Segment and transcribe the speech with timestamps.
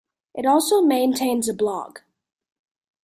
[0.33, 1.99] It also maintains a blog.